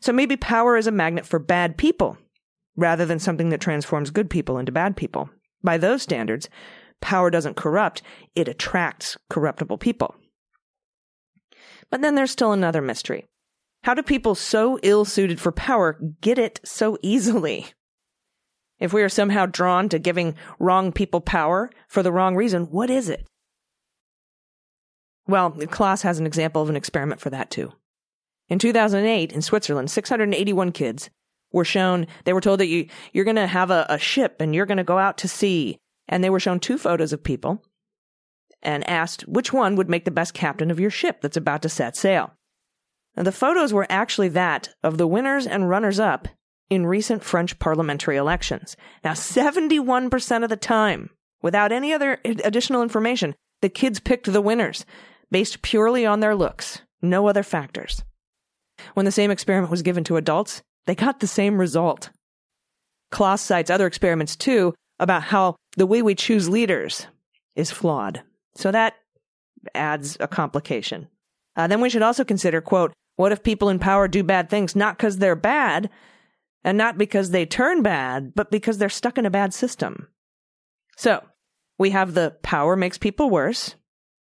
So 0.00 0.12
maybe 0.12 0.36
power 0.36 0.76
is 0.76 0.88
a 0.88 0.92
magnet 0.92 1.24
for 1.24 1.38
bad 1.38 1.76
people 1.76 2.18
rather 2.76 3.06
than 3.06 3.20
something 3.20 3.50
that 3.50 3.60
transforms 3.60 4.10
good 4.10 4.28
people 4.30 4.58
into 4.58 4.72
bad 4.72 4.96
people. 4.96 5.30
By 5.62 5.78
those 5.78 6.02
standards, 6.02 6.48
power 7.00 7.30
doesn't 7.30 7.56
corrupt, 7.56 8.02
it 8.34 8.48
attracts 8.48 9.16
corruptible 9.28 9.78
people. 9.78 10.14
But 11.90 12.00
then 12.00 12.14
there's 12.14 12.30
still 12.30 12.52
another 12.52 12.82
mystery. 12.82 13.26
How 13.84 13.94
do 13.94 14.02
people 14.02 14.34
so 14.34 14.78
ill 14.82 15.04
suited 15.04 15.40
for 15.40 15.52
power 15.52 15.98
get 16.20 16.38
it 16.38 16.60
so 16.64 16.98
easily? 17.02 17.66
If 18.78 18.92
we 18.92 19.02
are 19.02 19.08
somehow 19.08 19.46
drawn 19.46 19.88
to 19.88 19.98
giving 19.98 20.34
wrong 20.58 20.92
people 20.92 21.20
power 21.20 21.70
for 21.88 22.02
the 22.02 22.12
wrong 22.12 22.36
reason, 22.36 22.64
what 22.64 22.90
is 22.90 23.08
it? 23.08 23.26
Well, 25.26 25.50
Klaas 25.50 26.02
has 26.02 26.18
an 26.18 26.26
example 26.26 26.62
of 26.62 26.70
an 26.70 26.76
experiment 26.76 27.20
for 27.20 27.30
that 27.30 27.50
too. 27.50 27.72
In 28.48 28.58
2008, 28.58 29.32
in 29.32 29.42
Switzerland, 29.42 29.90
681 29.90 30.72
kids 30.72 31.10
were 31.52 31.64
shown, 31.64 32.06
they 32.24 32.32
were 32.32 32.40
told 32.40 32.60
that 32.60 32.66
you, 32.66 32.88
you're 33.12 33.24
going 33.24 33.36
to 33.36 33.46
have 33.46 33.70
a, 33.70 33.86
a 33.88 33.98
ship 33.98 34.36
and 34.40 34.54
you're 34.54 34.66
going 34.66 34.78
to 34.78 34.84
go 34.84 34.98
out 34.98 35.18
to 35.18 35.28
sea. 35.28 35.78
And 36.08 36.22
they 36.22 36.30
were 36.30 36.40
shown 36.40 36.60
two 36.60 36.78
photos 36.78 37.12
of 37.12 37.22
people 37.22 37.62
and 38.62 38.88
asked 38.88 39.22
which 39.28 39.52
one 39.52 39.76
would 39.76 39.88
make 39.88 40.04
the 40.04 40.10
best 40.10 40.34
captain 40.34 40.70
of 40.70 40.80
your 40.80 40.90
ship 40.90 41.20
that's 41.20 41.36
about 41.36 41.62
to 41.62 41.68
set 41.68 41.96
sail. 41.96 42.32
The 43.14 43.32
photos 43.32 43.72
were 43.72 43.86
actually 43.88 44.28
that 44.28 44.70
of 44.82 44.96
the 44.98 45.06
winners 45.06 45.46
and 45.46 45.68
runners 45.68 45.98
up 45.98 46.28
in 46.70 46.86
recent 46.86 47.24
French 47.24 47.58
parliamentary 47.58 48.16
elections. 48.16 48.76
Now, 49.02 49.12
71% 49.12 50.42
of 50.42 50.50
the 50.50 50.56
time, 50.56 51.10
without 51.42 51.72
any 51.72 51.92
other 51.92 52.20
additional 52.24 52.82
information, 52.82 53.34
the 53.60 53.68
kids 53.68 54.00
picked 54.00 54.32
the 54.32 54.40
winners 54.40 54.84
based 55.30 55.62
purely 55.62 56.06
on 56.06 56.20
their 56.20 56.36
looks, 56.36 56.82
no 57.02 57.28
other 57.28 57.42
factors. 57.42 58.04
When 58.94 59.04
the 59.04 59.12
same 59.12 59.30
experiment 59.30 59.70
was 59.70 59.82
given 59.82 60.04
to 60.04 60.16
adults, 60.16 60.62
they 60.86 60.94
got 60.94 61.20
the 61.20 61.26
same 61.26 61.58
result. 61.58 62.10
Klaas 63.10 63.40
cites 63.40 63.70
other 63.70 63.86
experiments 63.86 64.36
too 64.36 64.74
about 64.98 65.22
how 65.22 65.56
the 65.76 65.86
way 65.86 66.02
we 66.02 66.14
choose 66.14 66.48
leaders 66.48 67.06
is 67.56 67.70
flawed. 67.70 68.22
So 68.54 68.70
that 68.70 68.94
adds 69.74 70.16
a 70.20 70.28
complication. 70.28 71.08
Uh, 71.56 71.66
then 71.66 71.80
we 71.80 71.90
should 71.90 72.02
also 72.02 72.24
consider, 72.24 72.60
quote, 72.60 72.92
what 73.16 73.32
if 73.32 73.42
people 73.42 73.68
in 73.68 73.78
power 73.78 74.06
do 74.06 74.22
bad 74.22 74.48
things 74.48 74.76
not 74.76 74.96
because 74.96 75.18
they're 75.18 75.34
bad 75.36 75.90
and 76.62 76.78
not 76.78 76.98
because 76.98 77.30
they 77.30 77.46
turn 77.46 77.82
bad, 77.82 78.32
but 78.34 78.50
because 78.50 78.78
they're 78.78 78.88
stuck 78.88 79.18
in 79.18 79.26
a 79.26 79.30
bad 79.30 79.52
system? 79.52 80.08
So 80.96 81.24
we 81.78 81.90
have 81.90 82.14
the 82.14 82.36
power 82.42 82.76
makes 82.76 82.98
people 82.98 83.30
worse. 83.30 83.74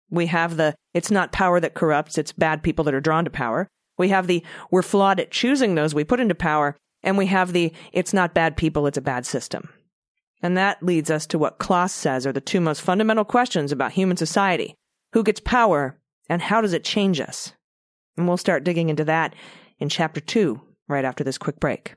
We 0.10 0.28
have 0.28 0.56
the 0.56 0.76
it's 0.94 1.12
not 1.12 1.32
power 1.32 1.60
that 1.60 1.74
corrupts, 1.74 2.18
it's 2.18 2.32
bad 2.32 2.64
people 2.64 2.86
that 2.86 2.94
are 2.94 3.02
drawn 3.02 3.26
to 3.26 3.30
power. 3.30 3.68
We 3.98 4.10
have 4.10 4.28
the 4.28 4.44
we're 4.72 4.82
flawed 4.82 5.20
at 5.20 5.32
choosing 5.32 5.76
those 5.76 5.94
we 5.94 6.04
put 6.04 6.20
into 6.20 6.36
power. 6.36 6.76
And 7.04 7.18
we 7.18 7.28
have 7.28 7.54
the 7.54 7.72
it's 7.94 8.14
not 8.14 8.34
bad 8.34 8.58
people, 8.58 8.88
it's 8.88 8.98
a 8.98 9.02
bad 9.02 9.26
system. 9.26 9.70
And 10.42 10.58
that 10.58 10.84
leads 10.84 11.10
us 11.10 11.26
to 11.28 11.40
what 11.40 11.58
Klaas 11.58 11.94
says 11.94 12.28
are 12.28 12.34
the 12.34 12.42
two 12.42 12.62
most 12.62 12.82
fundamental 12.82 13.26
questions 13.26 13.72
about 13.72 13.94
human 13.94 14.18
society. 14.18 14.76
Who 15.14 15.24
gets 15.24 15.40
power 15.40 15.98
and 16.30 16.42
how 16.42 16.62
does 16.62 16.74
it 16.74 16.84
change 16.84 17.20
us? 17.20 17.54
And 18.18 18.28
we'll 18.28 18.38
start 18.38 18.64
digging 18.64 18.90
into 18.90 19.06
that 19.06 19.36
in 19.80 19.90
chapter 19.90 20.20
two 20.20 20.62
right 20.88 21.06
after 21.06 21.24
this 21.24 21.38
quick 21.38 21.60
break. 21.60 21.96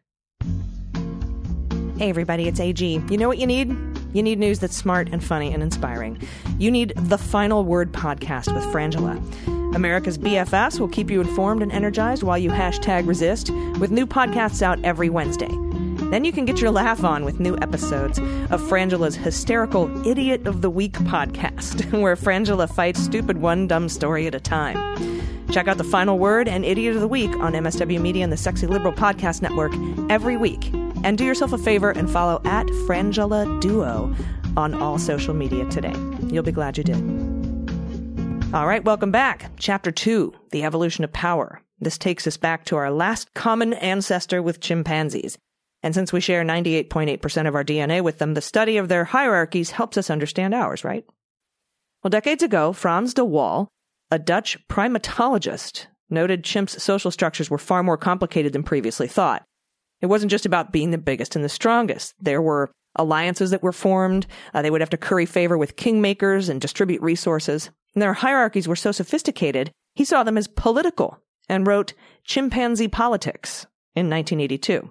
Hey 1.99 2.09
everybody, 2.09 2.49
it's 2.49 2.61
AG. 2.61 2.83
You 2.83 3.19
know 3.19 3.29
what 3.29 3.39
you 3.39 3.47
need? 3.47 3.69
You 4.13 4.23
need 4.23 4.39
news 4.39 4.59
that's 4.59 4.77
smart 4.77 5.09
and 5.13 5.23
funny 5.23 5.53
and 5.53 5.63
inspiring. 5.63 6.21
You 6.59 6.71
need 6.71 6.95
the 6.97 7.19
Final 7.19 7.65
Word 7.65 7.93
podcast 7.93 8.55
with 8.55 8.65
Frangela. 8.67 9.60
America's 9.75 10.19
BFFs 10.19 10.81
will 10.81 10.89
keep 10.89 11.11
you 11.11 11.21
informed 11.21 11.63
and 11.63 11.71
energized 11.73 12.23
while 12.23 12.39
you 12.39 12.51
hashtag 12.51 13.07
resist 13.07 13.51
with 13.79 13.91
new 13.91 14.07
podcasts 14.07 14.63
out 14.63 14.83
every 14.85 15.09
Wednesday. 15.09 15.51
Then 16.11 16.25
you 16.25 16.33
can 16.33 16.45
get 16.45 16.61
your 16.61 16.73
laugh 16.73 17.05
on 17.05 17.25
with 17.25 17.39
new 17.39 17.57
episodes 17.59 18.19
of 18.19 18.61
Frangela's 18.63 19.15
hysterical 19.15 20.07
Idiot 20.07 20.47
of 20.47 20.61
the 20.61 20.71
Week 20.71 20.95
podcast, 20.95 21.93
where 22.01 22.17
Frangela 22.17 22.69
fights 22.69 23.01
stupid 23.01 23.39
one 23.39 23.69
dumb 23.69 23.89
story 23.89 24.27
at 24.27 24.35
a 24.35 24.41
time. 24.41 25.23
Check 25.51 25.69
out 25.69 25.79
the 25.79 25.85
final 25.85 26.19
word 26.19 26.49
and 26.49 26.65
Idiot 26.65 26.97
of 26.97 27.01
the 27.01 27.09
Week 27.09 27.31
on 27.37 27.53
MSW 27.53 28.01
Media 28.01 28.25
and 28.25 28.33
the 28.33 28.37
Sexy 28.37 28.67
Liberal 28.67 28.93
Podcast 28.93 29.43
Network 29.43 29.73
every 30.11 30.37
week. 30.37 30.73
And 31.05 31.17
do 31.17 31.25
yourself 31.25 31.53
a 31.53 31.59
favor 31.59 31.91
and 31.91 32.11
follow 32.11 32.41
at 32.45 32.67
Frangela 32.87 33.61
Duo 33.61 34.15
on 34.57 34.75
all 34.75 34.99
social 34.99 35.35
media 35.35 35.65
today. 35.67 35.95
You'll 36.29 36.43
be 36.43 36.53
glad 36.53 36.77
you 36.77 36.85
did. 36.85 37.20
All 38.53 38.67
right, 38.67 38.85
welcome 38.85 39.13
back. 39.13 39.53
Chapter 39.61 39.93
2 39.93 40.35
The 40.51 40.65
Evolution 40.65 41.05
of 41.05 41.13
Power. 41.13 41.63
This 41.79 41.97
takes 41.97 42.27
us 42.27 42.37
back 42.37 42.65
to 42.65 42.77
our 42.77 42.91
last 42.91 43.33
common 43.33 43.75
ancestor 43.75 44.43
with 44.43 44.59
chimpanzees. 44.59 45.39
And 45.85 45.95
since 45.95 46.13
we 46.13 46.21
share 46.21 46.43
98.8% 46.43 47.47
of 47.47 47.55
our 47.55 47.63
DNA 47.63 48.03
with 48.03 48.19
them, 48.19 48.35
the 48.35 48.41
study 48.41 48.77
of 48.77 48.89
their 48.89 49.05
hierarchies 49.05 49.71
helps 49.71 49.97
us 49.97 50.11
understand 50.11 50.53
ours, 50.53 50.83
right? 50.83 51.05
Well, 52.03 52.11
decades 52.11 52.43
ago, 52.43 52.73
Frans 52.73 53.15
de 53.15 53.25
Waal, 53.25 53.69
a 54.11 54.19
Dutch 54.19 54.59
primatologist, 54.67 55.87
noted 56.11 56.43
chimps' 56.43 56.81
social 56.81 57.13
structures 57.13 57.51
were 57.51 57.57
far 57.57 57.85
more 57.85 57.97
complicated 57.97 58.53
than 58.53 58.65
previously 58.65 59.07
thought. 59.07 59.45
It 60.01 60.07
wasn't 60.07 60.33
just 60.33 60.45
about 60.45 60.73
being 60.73 60.91
the 60.91 60.99
biggest 60.99 61.37
and 61.37 61.45
the 61.45 61.49
strongest. 61.49 62.15
There 62.19 62.43
were 62.43 62.73
alliances 62.97 63.53
that 63.53 63.63
were 63.63 63.71
formed. 63.71 64.27
Uh, 64.53 64.63
they 64.63 64.73
would 64.73 64.81
have 64.81 64.91
to 64.91 64.97
curry 64.97 65.25
favor 65.25 65.57
with 65.57 65.77
kingmakers 65.77 66.49
and 66.49 66.61
distribute 66.61 67.01
resources. 67.01 67.71
And 67.95 68.03
their 68.03 68.15
hierarchies 68.15 68.69
were 68.69 68.77
so 68.77 68.93
sophisticated, 68.93 69.73
he 69.95 70.05
saw 70.05 70.23
them 70.23 70.39
as 70.39 70.47
political 70.47 71.19
and 71.49 71.67
wrote 71.67 71.95
Chimpanzee 72.25 72.89
Politics 72.89 73.67
in 73.95 74.09
1982. 74.09 74.91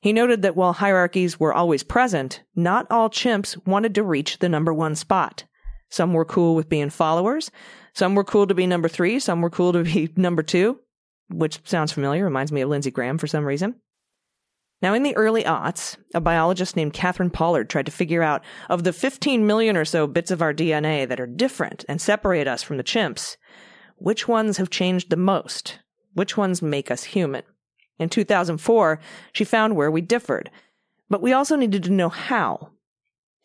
He 0.00 0.12
noted 0.12 0.42
that 0.42 0.56
while 0.56 0.72
hierarchies 0.72 1.38
were 1.38 1.54
always 1.54 1.82
present, 1.82 2.42
not 2.56 2.86
all 2.90 3.08
chimps 3.08 3.56
wanted 3.66 3.94
to 3.94 4.02
reach 4.02 4.38
the 4.38 4.48
number 4.48 4.72
one 4.74 4.94
spot. 4.94 5.44
Some 5.90 6.12
were 6.12 6.24
cool 6.24 6.54
with 6.54 6.68
being 6.68 6.90
followers. 6.90 7.50
Some 7.94 8.14
were 8.14 8.24
cool 8.24 8.46
to 8.46 8.54
be 8.54 8.66
number 8.66 8.88
three. 8.88 9.20
Some 9.20 9.42
were 9.42 9.50
cool 9.50 9.72
to 9.74 9.84
be 9.84 10.10
number 10.16 10.42
two, 10.42 10.80
which 11.28 11.60
sounds 11.64 11.92
familiar, 11.92 12.24
reminds 12.24 12.50
me 12.50 12.62
of 12.62 12.70
Lindsey 12.70 12.90
Graham 12.90 13.18
for 13.18 13.26
some 13.26 13.44
reason. 13.44 13.76
Now, 14.82 14.94
in 14.94 15.04
the 15.04 15.16
early 15.16 15.44
aughts, 15.44 15.96
a 16.12 16.20
biologist 16.20 16.74
named 16.74 16.92
Katherine 16.92 17.30
Pollard 17.30 17.70
tried 17.70 17.86
to 17.86 17.92
figure 17.92 18.22
out 18.22 18.42
of 18.68 18.82
the 18.82 18.92
15 18.92 19.46
million 19.46 19.76
or 19.76 19.84
so 19.84 20.08
bits 20.08 20.32
of 20.32 20.42
our 20.42 20.52
DNA 20.52 21.06
that 21.08 21.20
are 21.20 21.26
different 21.26 21.84
and 21.88 22.00
separate 22.00 22.48
us 22.48 22.64
from 22.64 22.78
the 22.78 22.84
chimps, 22.84 23.36
which 23.96 24.26
ones 24.26 24.56
have 24.56 24.70
changed 24.70 25.10
the 25.10 25.16
most? 25.16 25.78
Which 26.14 26.36
ones 26.36 26.60
make 26.60 26.90
us 26.90 27.04
human? 27.04 27.44
In 28.00 28.08
2004, 28.08 28.98
she 29.32 29.44
found 29.44 29.76
where 29.76 29.90
we 29.90 30.00
differed, 30.00 30.50
but 31.08 31.22
we 31.22 31.32
also 31.32 31.54
needed 31.54 31.84
to 31.84 31.92
know 31.92 32.08
how. 32.08 32.70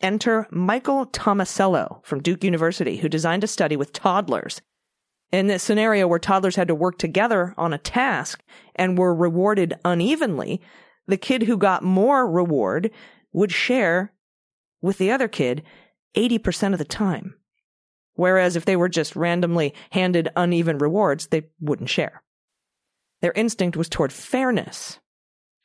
Enter 0.00 0.48
Michael 0.50 1.06
Tomasello 1.06 2.04
from 2.04 2.22
Duke 2.22 2.42
University, 2.42 2.96
who 2.96 3.08
designed 3.08 3.44
a 3.44 3.48
study 3.48 3.76
with 3.76 3.92
toddlers. 3.92 4.60
In 5.30 5.46
this 5.46 5.62
scenario 5.62 6.08
where 6.08 6.18
toddlers 6.18 6.56
had 6.56 6.68
to 6.68 6.74
work 6.74 6.98
together 6.98 7.54
on 7.56 7.72
a 7.72 7.78
task 7.78 8.42
and 8.74 8.98
were 8.98 9.14
rewarded 9.14 9.78
unevenly, 9.84 10.60
the 11.08 11.16
kid 11.16 11.42
who 11.42 11.56
got 11.56 11.82
more 11.82 12.30
reward 12.30 12.90
would 13.32 13.50
share 13.50 14.12
with 14.80 14.98
the 14.98 15.10
other 15.10 15.26
kid 15.26 15.62
80% 16.14 16.72
of 16.72 16.78
the 16.78 16.84
time. 16.84 17.34
Whereas 18.14 18.56
if 18.56 18.64
they 18.64 18.76
were 18.76 18.88
just 18.88 19.16
randomly 19.16 19.74
handed 19.90 20.28
uneven 20.36 20.78
rewards, 20.78 21.28
they 21.28 21.48
wouldn't 21.60 21.90
share. 21.90 22.22
Their 23.20 23.32
instinct 23.32 23.76
was 23.76 23.88
toward 23.88 24.12
fairness. 24.12 24.98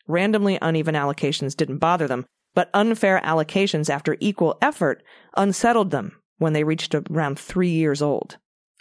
Randomly 0.07 0.57
uneven 0.61 0.95
allocations 0.95 1.55
didn't 1.55 1.77
bother 1.77 2.07
them, 2.07 2.25
but 2.53 2.69
unfair 2.73 3.21
allocations 3.23 3.89
after 3.89 4.17
equal 4.19 4.57
effort 4.61 5.03
unsettled 5.35 5.91
them 5.91 6.19
when 6.37 6.53
they 6.53 6.63
reached 6.63 6.93
around 6.95 7.39
three 7.39 7.69
years 7.69 8.01
old. 8.01 8.37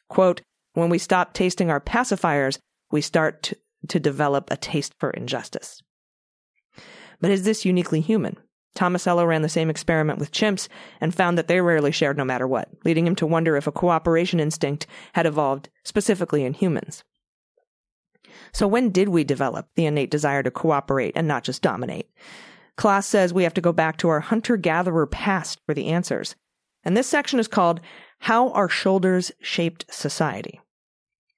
Quote, 0.08 0.42
when 0.74 0.90
we 0.90 0.98
stop 0.98 1.32
tasting 1.32 1.70
our 1.70 1.80
pacifiers, 1.80 2.58
we 2.90 3.00
start 3.00 3.42
to, 3.44 3.56
to 3.88 4.00
develop 4.00 4.50
a 4.50 4.56
taste 4.56 4.94
for 4.98 5.10
injustice. 5.10 5.82
But 7.22 7.30
is 7.30 7.44
this 7.44 7.64
uniquely 7.64 8.02
human? 8.02 8.36
Tomasello 8.76 9.26
ran 9.26 9.42
the 9.42 9.48
same 9.48 9.70
experiment 9.70 10.18
with 10.18 10.32
chimps 10.32 10.68
and 11.00 11.14
found 11.14 11.38
that 11.38 11.46
they 11.46 11.60
rarely 11.60 11.92
shared 11.92 12.18
no 12.18 12.24
matter 12.24 12.46
what, 12.48 12.68
leading 12.84 13.06
him 13.06 13.14
to 13.16 13.26
wonder 13.26 13.56
if 13.56 13.66
a 13.66 13.72
cooperation 13.72 14.40
instinct 14.40 14.86
had 15.14 15.24
evolved 15.24 15.70
specifically 15.84 16.44
in 16.44 16.52
humans. 16.52 17.04
So 18.52 18.66
when 18.66 18.90
did 18.90 19.08
we 19.08 19.24
develop 19.24 19.68
the 19.74 19.86
innate 19.86 20.10
desire 20.10 20.42
to 20.42 20.50
cooperate 20.50 21.12
and 21.14 21.28
not 21.28 21.44
just 21.44 21.62
dominate? 21.62 22.10
Klaas 22.76 23.06
says 23.06 23.32
we 23.32 23.44
have 23.44 23.54
to 23.54 23.60
go 23.60 23.72
back 23.72 23.98
to 23.98 24.08
our 24.08 24.20
hunter-gatherer 24.20 25.06
past 25.06 25.60
for 25.64 25.74
the 25.74 25.88
answers. 25.88 26.34
And 26.82 26.96
this 26.96 27.06
section 27.06 27.38
is 27.38 27.46
called 27.46 27.80
How 28.20 28.50
Our 28.50 28.68
Shoulders 28.68 29.30
Shaped 29.40 29.84
Society. 29.92 30.60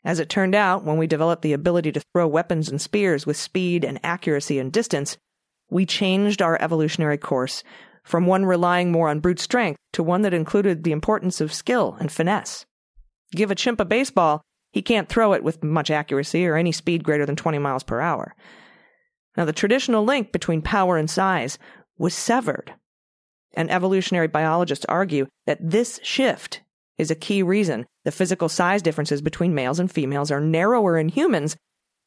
As 0.05 0.19
it 0.19 0.29
turned 0.29 0.55
out, 0.55 0.85
when 0.85 0.97
we 0.97 1.07
developed 1.07 1.43
the 1.43 1.53
ability 1.53 1.93
to 1.93 2.03
throw 2.13 2.27
weapons 2.29 2.69
and 2.69 2.81
spears 2.81 3.27
with 3.27 3.37
speed 3.37 3.85
and 3.85 3.99
accuracy 4.03 4.59
and 4.59 4.73
distance, 4.73 5.19
we 5.75 5.85
changed 5.85 6.41
our 6.41 6.57
evolutionary 6.63 7.19
course 7.19 7.65
from 8.05 8.27
one 8.27 8.45
relying 8.45 8.93
more 8.93 9.09
on 9.09 9.19
brute 9.19 9.41
strength 9.41 9.77
to 9.93 10.05
one 10.05 10.23
that 10.23 10.33
included 10.33 10.85
the 10.85 10.93
importance 10.93 11.41
of 11.41 11.53
skill 11.53 11.97
and 11.99 12.13
finesse. 12.13 12.65
Give 13.33 13.51
a 13.51 13.57
chimp 13.57 13.81
a 13.81 13.85
baseball, 13.85 14.41
he 14.71 14.83
can't 14.83 15.09
throw 15.09 15.33
it 15.33 15.43
with 15.43 15.65
much 15.65 15.91
accuracy 15.91 16.47
or 16.47 16.55
any 16.55 16.71
speed 16.71 17.03
greater 17.03 17.27
than 17.27 17.35
20 17.35 17.59
miles 17.59 17.83
per 17.83 18.01
hour. 18.01 18.37
Now, 19.37 19.45
the 19.45 19.53
traditional 19.53 20.05
link 20.05 20.31
between 20.31 20.63
power 20.63 20.97
and 20.97 21.11
size 21.11 21.59
was 21.99 22.15
severed. 22.15 22.73
And 23.55 23.69
evolutionary 23.69 24.29
biologists 24.29 24.87
argue 24.89 25.27
that 25.47 25.59
this 25.61 25.99
shift 26.05 26.61
is 26.99 27.11
a 27.11 27.17
key 27.17 27.43
reason 27.43 27.85
the 28.05 28.13
physical 28.13 28.49
size 28.49 28.81
differences 28.81 29.21
between 29.21 29.57
males 29.57 29.81
and 29.81 29.91
females 29.91 30.31
are 30.31 30.41
narrower 30.41 30.97
in 30.97 31.09
humans 31.09 31.57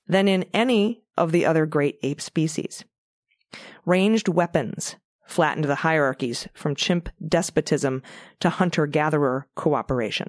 than 0.07 0.29
in 0.29 0.45
any 0.53 1.01
of 1.17 1.33
the 1.33 1.45
other 1.45 1.65
great 1.65 1.99
ape 2.01 2.21
species. 2.21 2.85
Ranged 3.87 4.27
weapons 4.27 4.97
flattened 5.25 5.63
the 5.63 5.75
hierarchies 5.75 6.45
from 6.53 6.75
chimp 6.75 7.07
despotism 7.25 8.03
to 8.41 8.49
hunter 8.49 8.85
gatherer 8.85 9.47
cooperation. 9.55 10.27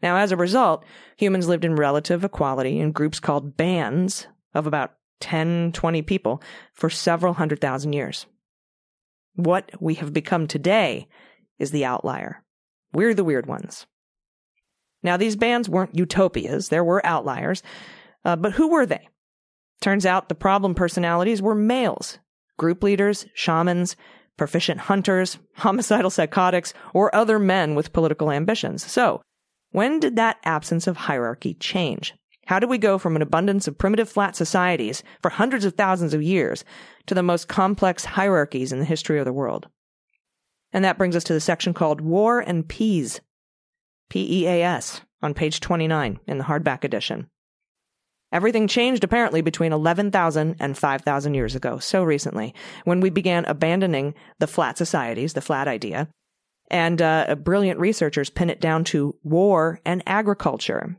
Now, 0.00 0.14
as 0.14 0.30
a 0.30 0.36
result, 0.36 0.84
humans 1.16 1.48
lived 1.48 1.64
in 1.64 1.74
relative 1.74 2.22
equality 2.22 2.78
in 2.78 2.92
groups 2.92 3.18
called 3.18 3.56
bands 3.56 4.28
of 4.54 4.68
about 4.68 4.94
10, 5.18 5.72
20 5.72 6.02
people 6.02 6.40
for 6.72 6.88
several 6.88 7.34
hundred 7.34 7.60
thousand 7.60 7.94
years. 7.94 8.26
What 9.34 9.72
we 9.80 9.94
have 9.94 10.12
become 10.12 10.46
today 10.46 11.08
is 11.58 11.72
the 11.72 11.84
outlier. 11.84 12.44
We're 12.92 13.12
the 13.12 13.24
weird 13.24 13.46
ones. 13.46 13.86
Now, 15.02 15.16
these 15.16 15.34
bands 15.34 15.68
weren't 15.68 15.98
utopias. 15.98 16.68
There 16.68 16.84
were 16.84 17.04
outliers. 17.04 17.64
Uh, 18.24 18.36
but 18.36 18.52
who 18.52 18.68
were 18.68 18.86
they? 18.86 19.08
Turns 19.80 20.04
out 20.04 20.28
the 20.28 20.34
problem 20.34 20.74
personalities 20.74 21.40
were 21.40 21.54
males, 21.54 22.18
group 22.58 22.82
leaders, 22.82 23.26
shamans, 23.34 23.96
proficient 24.36 24.80
hunters, 24.80 25.38
homicidal 25.56 26.10
psychotics, 26.10 26.74
or 26.92 27.14
other 27.14 27.38
men 27.38 27.74
with 27.74 27.92
political 27.92 28.30
ambitions. 28.30 28.84
So, 28.84 29.22
when 29.72 30.00
did 30.00 30.16
that 30.16 30.38
absence 30.44 30.86
of 30.86 30.96
hierarchy 30.96 31.54
change? 31.54 32.14
How 32.46 32.58
do 32.58 32.66
we 32.66 32.78
go 32.78 32.98
from 32.98 33.14
an 33.14 33.22
abundance 33.22 33.68
of 33.68 33.78
primitive 33.78 34.08
flat 34.08 34.34
societies 34.34 35.04
for 35.22 35.30
hundreds 35.30 35.64
of 35.64 35.74
thousands 35.74 36.14
of 36.14 36.22
years 36.22 36.64
to 37.06 37.14
the 37.14 37.22
most 37.22 37.46
complex 37.46 38.04
hierarchies 38.04 38.72
in 38.72 38.80
the 38.80 38.84
history 38.84 39.18
of 39.20 39.24
the 39.24 39.32
world? 39.32 39.68
And 40.72 40.84
that 40.84 40.98
brings 40.98 41.14
us 41.14 41.24
to 41.24 41.32
the 41.32 41.40
section 41.40 41.72
called 41.74 42.00
War 42.00 42.40
and 42.40 42.68
Peas. 42.68 43.20
P 44.08 44.42
E 44.42 44.46
A 44.48 44.62
S 44.64 45.02
on 45.22 45.34
page 45.34 45.60
29 45.60 46.18
in 46.26 46.38
the 46.38 46.44
hardback 46.44 46.82
edition. 46.82 47.28
Everything 48.32 48.68
changed 48.68 49.02
apparently 49.02 49.40
between 49.40 49.72
11,000 49.72 50.56
and 50.60 50.78
5,000 50.78 51.34
years 51.34 51.54
ago, 51.56 51.78
so 51.78 52.04
recently, 52.04 52.54
when 52.84 53.00
we 53.00 53.10
began 53.10 53.44
abandoning 53.46 54.14
the 54.38 54.46
flat 54.46 54.78
societies, 54.78 55.32
the 55.32 55.40
flat 55.40 55.66
idea, 55.66 56.08
and 56.70 57.02
uh, 57.02 57.34
brilliant 57.34 57.80
researchers 57.80 58.30
pin 58.30 58.48
it 58.48 58.60
down 58.60 58.84
to 58.84 59.16
war 59.24 59.80
and 59.84 60.02
agriculture. 60.06 60.96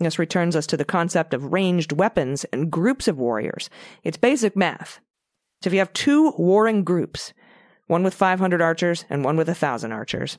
This 0.00 0.18
returns 0.18 0.56
us 0.56 0.66
to 0.68 0.76
the 0.76 0.84
concept 0.84 1.32
of 1.32 1.52
ranged 1.52 1.92
weapons 1.92 2.44
and 2.52 2.70
groups 2.70 3.08
of 3.08 3.18
warriors. 3.18 3.70
It's 4.02 4.16
basic 4.16 4.56
math. 4.56 5.00
So 5.62 5.68
if 5.68 5.72
you 5.72 5.80
have 5.80 5.92
two 5.92 6.32
warring 6.38 6.84
groups, 6.84 7.32
one 7.86 8.02
with 8.02 8.14
500 8.14 8.60
archers 8.60 9.04
and 9.08 9.24
one 9.24 9.36
with 9.36 9.48
1,000 9.48 9.92
archers, 9.92 10.38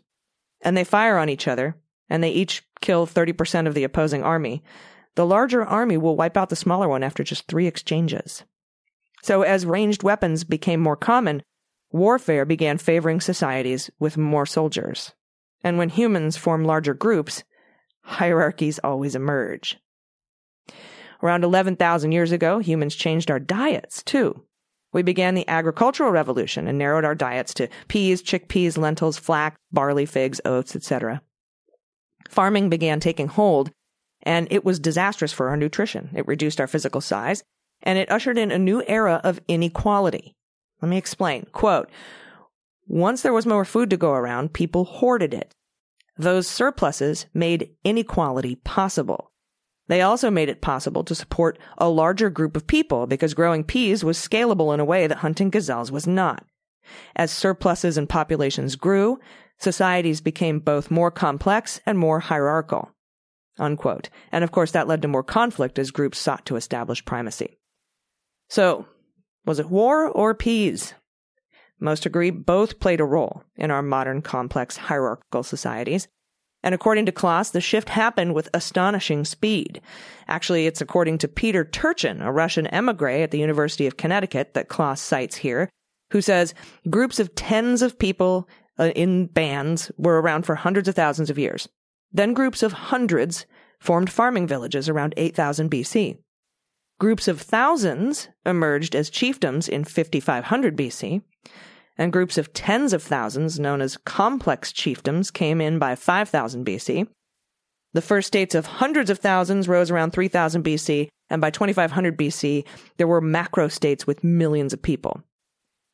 and 0.61 0.75
they 0.75 0.83
fire 0.83 1.17
on 1.17 1.29
each 1.29 1.47
other, 1.47 1.75
and 2.09 2.23
they 2.23 2.31
each 2.31 2.63
kill 2.81 3.07
30% 3.07 3.67
of 3.67 3.73
the 3.73 3.83
opposing 3.83 4.23
army, 4.23 4.63
the 5.19 5.25
larger 5.25 5.65
army 5.65 5.97
will 5.97 6.15
wipe 6.15 6.37
out 6.37 6.47
the 6.47 6.55
smaller 6.55 6.87
one 6.87 7.03
after 7.03 7.25
just 7.25 7.45
three 7.45 7.67
exchanges. 7.67 8.45
So 9.21 9.41
as 9.41 9.65
ranged 9.65 10.01
weapons 10.01 10.45
became 10.45 10.79
more 10.79 10.95
common, 10.95 11.43
warfare 11.91 12.45
began 12.45 12.77
favoring 12.77 13.19
societies 13.19 13.91
with 13.99 14.15
more 14.15 14.45
soldiers. 14.45 15.11
And 15.61 15.77
when 15.77 15.89
humans 15.89 16.37
form 16.37 16.63
larger 16.63 16.93
groups, 16.93 17.43
hierarchies 18.03 18.79
always 18.81 19.13
emerge. 19.13 19.77
Around 21.21 21.43
11,000 21.43 22.13
years 22.13 22.31
ago, 22.31 22.59
humans 22.59 22.95
changed 22.95 23.29
our 23.29 23.41
diets 23.41 24.01
too. 24.01 24.45
We 24.93 25.01
began 25.01 25.35
the 25.35 25.49
agricultural 25.49 26.11
revolution 26.11 26.65
and 26.65 26.77
narrowed 26.77 27.03
our 27.03 27.13
diets 27.13 27.53
to 27.55 27.67
peas, 27.89 28.23
chickpeas, 28.23 28.77
lentils, 28.77 29.17
flax, 29.17 29.57
barley, 29.69 30.05
figs, 30.05 30.39
oats, 30.45 30.77
etc. 30.77 31.21
Farming 32.29 32.69
began 32.69 33.01
taking 33.01 33.27
hold, 33.27 33.73
and 34.29 34.47
it 34.51 34.63
was 34.63 34.79
disastrous 34.79 35.33
for 35.33 35.49
our 35.49 35.57
nutrition. 35.57 36.11
It 36.13 36.27
reduced 36.27 36.61
our 36.61 36.67
physical 36.67 37.01
size, 37.01 37.43
and 37.81 37.97
it 37.97 38.11
ushered 38.11 38.37
in 38.37 38.51
a 38.51 38.59
new 38.59 38.83
era 38.85 39.19
of 39.23 39.41
inequality. 39.47 40.35
Let 40.83 40.89
me 40.89 40.97
explain. 40.97 41.47
Quote, 41.51 41.89
once 42.87 43.23
there 43.23 43.33
was 43.33 43.47
more 43.47 43.65
food 43.65 43.89
to 43.89 43.97
go 43.97 44.11
around, 44.11 44.53
people 44.53 44.85
hoarded 44.85 45.33
it. 45.33 45.55
Those 46.15 46.45
surpluses 46.47 47.25
made 47.33 47.71
inequality 47.83 48.57
possible. 48.57 49.31
They 49.87 50.03
also 50.03 50.29
made 50.29 50.49
it 50.49 50.61
possible 50.61 51.03
to 51.05 51.15
support 51.15 51.57
a 51.79 51.89
larger 51.89 52.29
group 52.29 52.55
of 52.55 52.67
people 52.67 53.07
because 53.07 53.33
growing 53.33 53.63
peas 53.63 54.03
was 54.03 54.19
scalable 54.19 54.75
in 54.75 54.79
a 54.79 54.85
way 54.85 55.07
that 55.07 55.17
hunting 55.17 55.49
gazelles 55.49 55.91
was 55.91 56.05
not. 56.05 56.45
As 57.15 57.31
surpluses 57.31 57.97
and 57.97 58.07
populations 58.07 58.75
grew, 58.75 59.19
societies 59.57 60.21
became 60.21 60.59
both 60.59 60.91
more 60.91 61.09
complex 61.09 61.81
and 61.87 61.97
more 61.97 62.19
hierarchical. 62.19 62.91
Unquote. 63.59 64.09
And 64.31 64.43
of 64.43 64.51
course, 64.51 64.71
that 64.71 64.87
led 64.87 65.01
to 65.01 65.07
more 65.07 65.23
conflict 65.23 65.77
as 65.77 65.91
groups 65.91 66.17
sought 66.17 66.45
to 66.45 66.55
establish 66.55 67.05
primacy. 67.05 67.57
So, 68.49 68.87
was 69.45 69.59
it 69.59 69.69
war 69.69 70.07
or 70.07 70.33
peas? 70.33 70.93
Most 71.79 72.05
agree 72.05 72.31
both 72.31 72.79
played 72.79 72.99
a 72.99 73.05
role 73.05 73.43
in 73.55 73.71
our 73.71 73.81
modern 73.81 74.21
complex 74.21 74.77
hierarchical 74.77 75.43
societies. 75.43 76.07
And 76.61 76.75
according 76.75 77.05
to 77.05 77.13
Klaas, 77.13 77.51
the 77.51 77.61
shift 77.61 77.89
happened 77.89 78.33
with 78.33 78.49
astonishing 78.53 79.23
speed. 79.23 79.81
Actually, 80.27 80.65
it's 80.65 80.81
according 80.81 81.17
to 81.19 81.27
Peter 81.27 81.63
Turchin, 81.63 82.21
a 82.21 82.33
Russian 82.33 82.67
emigre 82.67 83.23
at 83.23 83.31
the 83.31 83.39
University 83.39 83.87
of 83.87 83.95
Connecticut 83.95 84.53
that 84.55 84.67
Klaas 84.67 84.99
cites 84.99 85.37
here, 85.37 85.69
who 86.11 86.21
says 86.21 86.53
groups 86.89 87.19
of 87.19 87.33
tens 87.35 87.81
of 87.81 87.97
people 87.97 88.49
uh, 88.77 88.91
in 88.95 89.27
bands 89.27 89.89
were 89.97 90.21
around 90.21 90.45
for 90.45 90.55
hundreds 90.55 90.89
of 90.89 90.95
thousands 90.95 91.29
of 91.29 91.39
years. 91.39 91.69
Then 92.11 92.33
groups 92.33 92.63
of 92.63 92.73
hundreds 92.73 93.45
formed 93.79 94.11
farming 94.11 94.47
villages 94.47 94.89
around 94.89 95.13
8000 95.17 95.69
BC. 95.69 96.17
Groups 96.99 97.27
of 97.27 97.41
thousands 97.41 98.29
emerged 98.45 98.95
as 98.95 99.09
chiefdoms 99.09 99.69
in 99.69 99.83
5500 99.83 100.75
BC 100.75 101.21
and 101.99 102.13
groups 102.13 102.37
of 102.37 102.53
tens 102.53 102.93
of 102.93 103.03
thousands, 103.03 103.59
known 103.59 103.81
as 103.81 103.97
complex 103.97 104.71
chiefdoms, 104.71 105.31
came 105.31 105.59
in 105.59 105.77
by 105.77 105.95
5000 105.95 106.65
BC. 106.65 107.05
The 107.93 108.01
first 108.01 108.27
states 108.27 108.55
of 108.55 108.65
hundreds 108.65 109.09
of 109.09 109.19
thousands 109.19 109.67
rose 109.67 109.91
around 109.91 110.11
3000 110.11 110.63
BC, 110.63 111.09
and 111.29 111.41
by 111.41 111.49
2500 111.49 112.17
BC, 112.17 112.63
there 112.95 113.07
were 113.07 113.19
macro 113.19 113.67
states 113.67 114.07
with 114.07 114.23
millions 114.23 114.71
of 114.71 114.81
people. 114.81 115.21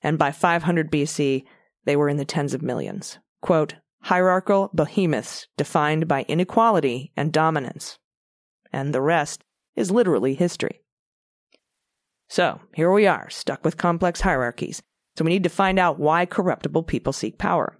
And 0.03 0.19
by 0.19 0.31
500 0.31 0.91
BC, 0.91 1.43
they 1.85 1.95
were 1.95 2.07
in 2.07 2.17
the 2.17 2.25
tens 2.25 2.53
of 2.53 2.61
millions. 2.61 3.17
Quote, 3.41 3.73
hierarchical 4.05 4.69
behemoths 4.75 5.47
defined 5.57 6.07
by 6.07 6.23
inequality 6.27 7.11
and 7.17 7.33
dominance. 7.33 7.97
And 8.71 8.93
the 8.93 9.01
rest 9.01 9.43
is 9.75 9.89
literally 9.89 10.35
history. 10.35 10.81
So, 12.29 12.61
here 12.75 12.91
we 12.91 13.07
are, 13.07 13.29
stuck 13.31 13.65
with 13.65 13.77
complex 13.77 14.21
hierarchies, 14.21 14.83
so 15.17 15.25
we 15.25 15.31
need 15.31 15.43
to 15.43 15.49
find 15.49 15.79
out 15.79 15.99
why 15.99 16.27
corruptible 16.27 16.83
people 16.83 17.13
seek 17.13 17.39
power. 17.39 17.79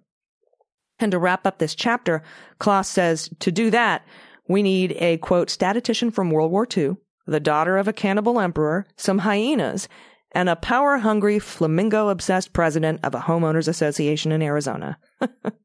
And 0.98 1.12
to 1.12 1.20
wrap 1.20 1.46
up 1.46 1.60
this 1.60 1.76
chapter, 1.76 2.24
Klaas 2.60 2.88
says 2.88 3.30
to 3.40 3.52
do 3.52 3.70
that, 3.70 4.04
we 4.48 4.64
need 4.64 4.96
a 5.00 5.18
quote, 5.18 5.52
statistician 5.52 6.10
from 6.10 6.32
World 6.32 6.52
War 6.52 6.68
II, 6.76 6.96
the 7.28 7.40
daughter 7.40 7.78
of 7.78 7.88
a 7.88 7.94
cannibal 7.94 8.40
emperor, 8.40 8.88
some 8.98 9.20
hyenas, 9.20 9.88
and 10.32 10.50
a 10.50 10.56
power 10.56 10.98
hungry, 10.98 11.38
flamingo 11.38 12.10
obsessed 12.10 12.52
president 12.52 13.00
of 13.04 13.14
a 13.14 13.22
homeowners 13.22 13.68
association 13.68 14.32
in 14.32 14.42
Arizona. 14.42 14.98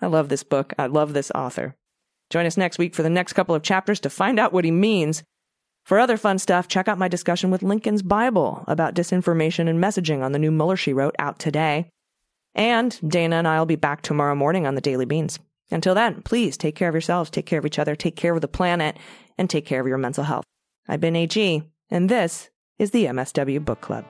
I 0.00 0.06
love 0.06 0.28
this 0.28 0.42
book. 0.42 0.72
I 0.78 0.86
love 0.86 1.12
this 1.12 1.30
author. 1.34 1.74
Join 2.30 2.46
us 2.46 2.56
next 2.56 2.78
week 2.78 2.94
for 2.94 3.02
the 3.02 3.10
next 3.10 3.32
couple 3.32 3.54
of 3.54 3.62
chapters 3.62 4.00
to 4.00 4.10
find 4.10 4.38
out 4.38 4.52
what 4.52 4.64
he 4.64 4.70
means 4.70 5.22
for 5.88 5.98
other 5.98 6.18
fun 6.18 6.38
stuff, 6.38 6.68
check 6.68 6.86
out 6.86 6.98
my 6.98 7.08
discussion 7.08 7.50
with 7.50 7.62
Lincoln's 7.62 8.02
Bible 8.02 8.62
about 8.68 8.94
disinformation 8.94 9.70
and 9.70 9.82
messaging 9.82 10.22
on 10.22 10.32
the 10.32 10.38
new 10.38 10.50
Mueller 10.50 10.76
she 10.76 10.92
wrote 10.92 11.14
out 11.18 11.38
today. 11.38 11.88
And 12.54 13.00
Dana 13.08 13.36
and 13.36 13.48
I 13.48 13.58
will 13.58 13.64
be 13.64 13.74
back 13.74 14.02
tomorrow 14.02 14.34
morning 14.34 14.66
on 14.66 14.74
the 14.74 14.82
Daily 14.82 15.06
Beans. 15.06 15.38
Until 15.70 15.94
then, 15.94 16.20
please 16.20 16.58
take 16.58 16.74
care 16.74 16.90
of 16.90 16.94
yourselves, 16.94 17.30
take 17.30 17.46
care 17.46 17.58
of 17.58 17.64
each 17.64 17.78
other, 17.78 17.96
take 17.96 18.16
care 18.16 18.34
of 18.34 18.42
the 18.42 18.48
planet, 18.48 18.98
and 19.38 19.48
take 19.48 19.64
care 19.64 19.80
of 19.80 19.86
your 19.86 19.96
mental 19.96 20.24
health. 20.24 20.44
I've 20.86 21.00
been 21.00 21.16
AG, 21.16 21.62
and 21.88 22.10
this 22.10 22.50
is 22.78 22.90
the 22.90 23.06
MSW 23.06 23.64
Book 23.64 23.80
Club. 23.80 24.04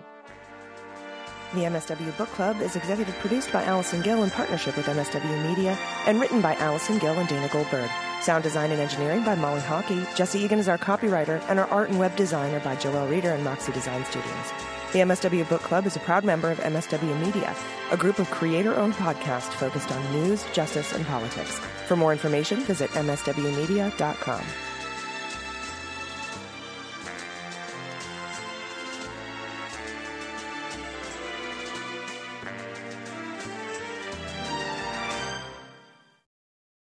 The 1.55 1.61
MSW 1.61 2.15
Book 2.19 2.29
Club 2.29 2.61
is 2.61 2.77
executive 2.77 3.15
produced 3.21 3.51
by 3.51 3.65
Allison 3.65 4.03
Gill 4.03 4.23
in 4.23 4.29
partnership 4.29 4.77
with 4.77 4.85
MSW 4.85 5.49
Media 5.49 5.79
and 6.05 6.21
written 6.21 6.43
by 6.43 6.55
Allison 6.57 6.99
Gill 6.99 7.15
and 7.15 7.27
Dana 7.27 7.49
Goldberg. 7.49 7.91
Sound 8.21 8.45
design 8.45 8.71
and 8.71 8.79
engineering 8.79 9.25
by 9.25 9.35
Molly 9.35 9.63
Hockey. 9.63 10.05
Jesse 10.15 10.41
Egan 10.41 10.59
is 10.59 10.69
our 10.69 10.77
copywriter, 10.77 11.43
and 11.49 11.59
our 11.59 11.67
art 11.69 11.89
and 11.89 11.99
web 11.99 12.15
designer 12.17 12.61
by 12.61 12.77
Joelle 12.77 13.09
Reeder 13.09 13.31
and 13.31 13.43
Moxie 13.45 13.73
Design 13.73 14.05
Studios. 14.05 14.53
The 14.93 14.99
MSW 14.99 15.49
Book 15.49 15.63
Club 15.63 15.87
is 15.87 15.97
a 15.97 16.01
proud 16.01 16.23
member 16.23 16.51
of 16.51 16.59
MSW 16.61 17.19
Media, 17.25 17.57
a 17.91 17.97
group 17.97 18.19
of 18.19 18.31
creator 18.31 18.77
owned 18.77 18.95
podcasts 18.95 19.53
focused 19.55 19.91
on 19.91 20.13
news, 20.13 20.45
justice, 20.53 20.93
and 20.93 21.07
politics. 21.07 21.59
For 21.87 21.97
more 21.97 22.13
information, 22.13 22.61
visit 22.61 22.91
MSWmedia.com. 22.91 24.45